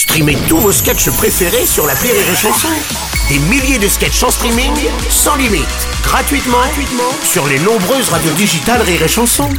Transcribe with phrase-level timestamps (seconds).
[0.00, 2.68] Streamez tous vos sketchs préférés sur la Rire et Chanson.
[3.28, 4.72] Des milliers de sketchs en streaming,
[5.10, 5.66] sans limite,
[6.02, 9.50] gratuitement, gratuitement sur les nombreuses radios digitales Rire et Chanson.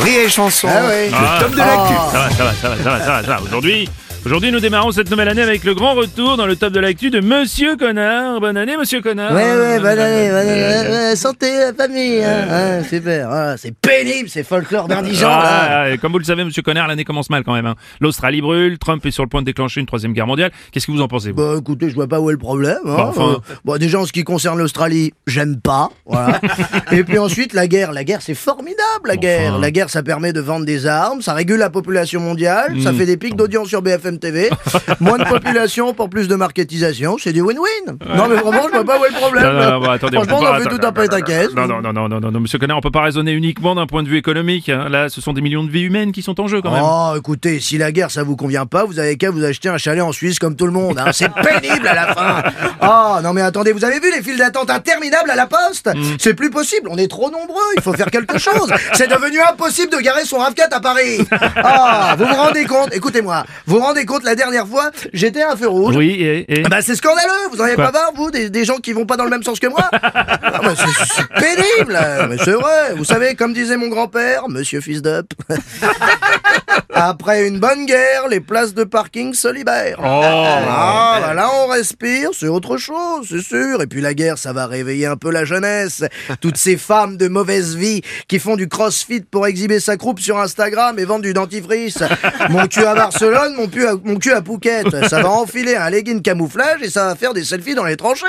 [0.00, 1.92] Rire et Chanson, le top de l'actu.
[2.10, 3.42] Ça va, ça va, ça va, ça va, ça va, ça va.
[3.42, 3.86] Aujourd'hui,
[4.26, 7.08] aujourd'hui, nous démarrons cette nouvelle année avec le grand retour dans le top de l'actu
[7.10, 8.40] de Monsieur Connard.
[8.40, 9.32] Bonne année, Monsieur Connard.
[9.32, 10.88] Ouais, ouais, bonne année, bonne année.
[10.90, 13.28] Ouais, santé, la famille, hein, hein, super.
[13.30, 15.28] Ah, c'est pénible, ces folklore d'indigents.
[15.30, 17.66] Ah, comme vous le savez, Monsieur Connard, l'année commence mal quand même.
[17.66, 17.74] hein.
[18.00, 20.50] L'Australie brûle, Trump est sur le point de déclencher une troisième guerre mondiale.
[20.72, 21.36] Qu'est-ce que vous en pensez vous?
[21.36, 22.76] Bah écoutez, je vois pas où est le problème.
[22.84, 22.94] Hein.
[22.96, 23.32] Bah, enfin.
[23.36, 25.88] Euh, bon, déjà en ce qui concerne l'Australie, j'aime pas.
[26.04, 26.40] Voilà.
[26.92, 27.92] Et puis ensuite, la guerre.
[27.92, 29.52] La guerre, c'est formidable, la guerre.
[29.52, 29.60] Enfin.
[29.62, 32.96] La guerre, ça permet de vendre des armes, ça régule la population mondiale, ça Mm.
[32.98, 34.48] fait des pics d'audience sur BFM TV.
[35.00, 37.96] Moins de population pour plus de marketisation, c'est du win-win.
[38.16, 39.44] Non mais vraiment, je vois pas où est le problème.
[39.44, 41.48] Non, non, non, bah, attendez, Franchement, on pas- en fait tout un pétaquès.
[41.54, 43.86] Non, non, non, non, non, non, non, Monsieur Connard, on peut pas raisonner uniquement d'un
[43.86, 44.68] point de vue économique.
[44.70, 44.88] hein.
[44.88, 46.82] Là, ce sont des millions de vies humaines qui sont en jeu quand même.
[46.84, 49.78] Oh, écoutez, si la guerre ça vous convient pas, vous avez qu'à vous acheter un
[49.78, 50.98] chalet en Suisse comme tout le monde.
[50.98, 51.10] Hein.
[51.12, 52.42] C'est pénible à la fin.
[52.80, 55.90] Oh, non mais attendez, vous avez vu les files d'attente interminables à la poste?
[56.18, 58.72] C'est plus possible, on est trop nombreux, il faut faire quelque chose.
[58.94, 61.18] C'est devenu impossible de garer son RAV4 à Paris.
[61.56, 65.52] Ah, vous vous rendez compte Écoutez-moi, vous vous rendez compte, la dernière fois, j'étais à
[65.52, 65.96] un feu rouge.
[65.96, 68.48] Oui, et, et- Ah Bah c'est scandaleux, vous en avez Quoi pas marre vous des,
[68.50, 71.98] des gens qui vont pas dans le même sens que moi Ah bah, c'est- pénible,
[72.28, 72.94] mais c'est vrai.
[72.96, 75.32] Vous savez, comme disait mon grand-père, Monsieur Fils d'Up,
[76.90, 79.98] après une bonne guerre, les places de parking se libèrent.
[80.00, 80.20] Oh.
[80.24, 83.82] Ah, bah là on respire, c'est autre chose, c'est sûr.
[83.82, 86.04] Et puis la guerre, ça va réveiller un peu la jeunesse.
[86.40, 90.38] Toutes ces femmes de mauvaise vie qui font du crossfit pour exhiber sa croupe sur
[90.38, 91.98] Instagram et vendre du dentifrice.
[92.50, 95.06] Mon cul à Barcelone, mon, pu à, mon cul à Phuket.
[95.06, 98.26] Ça va enfiler un legging camouflage et ça va faire des selfies dans les tranchées.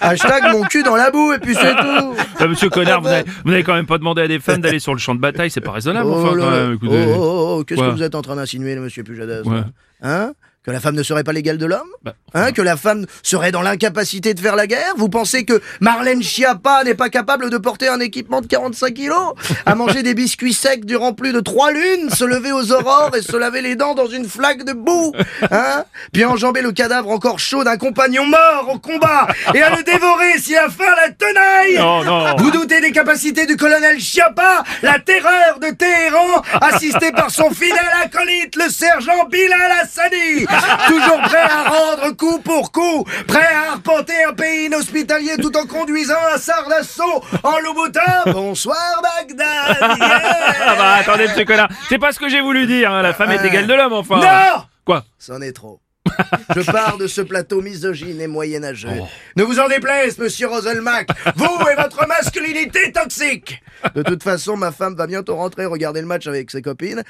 [0.00, 2.14] Hashtag mon cul dans la boue et puis c'est tout.
[2.38, 4.98] Ah, Monsieur Connard, vous n'avez quand même pas demandé à des femmes d'aller sur le
[4.98, 6.10] champ de bataille, c'est pas raisonnable.
[6.10, 6.26] Oh.
[6.32, 9.62] Oh, oh, oh, qu'est-ce que vous êtes en train d'insinuer, monsieur Pujadas Ouais.
[10.02, 10.32] Hein?
[10.62, 13.50] Que la femme ne serait pas l'égale de l'homme Bah, Hein Que la femme serait
[13.50, 17.56] dans l'incapacité de faire la guerre Vous pensez que Marlène Schiappa n'est pas capable de
[17.56, 19.32] porter un équipement de 45 kilos
[19.64, 23.22] À manger des biscuits secs durant plus de trois lunes Se lever aux aurores et
[23.22, 25.14] se laver les dents dans une flaque de boue
[25.50, 29.82] Hein Puis enjamber le cadavre encore chaud d'un compagnon mort au combat Et à le
[29.82, 32.36] dévorer si a faim la tenaille Non, non.
[32.36, 37.78] vous doutez des capacités du colonel Chiappa, la terreur de Téhéran, assisté par son fidèle
[38.04, 40.46] acolyte, le sergent Bilal Hassani,
[40.88, 45.66] toujours prêt à rendre coup pour coup, prêt à arpenter un pays inhospitalier tout en
[45.66, 48.00] conduisant un sar d'assaut en Louboutin.
[48.26, 49.76] Bonsoir Bagdad.
[49.80, 52.92] Ah bah attendez, Monsieur Connard, c'est pas ce que j'ai voulu dire.
[52.92, 53.02] hein.
[53.02, 54.16] La femme est égale de l'homme, enfin.
[54.20, 55.04] Non Quoi?
[55.18, 55.80] C'en est trop.
[56.56, 58.88] Je pars de ce plateau misogyne et moyenâgeux.
[59.36, 63.62] Ne vous en déplaise, monsieur Roselmack, vous et votre masculinité toxique.
[63.94, 67.02] De toute façon, ma femme va bientôt rentrer regarder le match avec ses copines.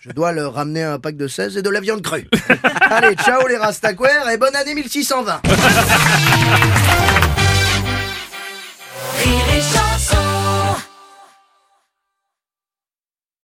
[0.00, 2.28] Je dois leur ramener un pack de 16 et de la viande crue.
[2.90, 5.42] Allez, ciao les rastaquaires et bonne année 1620.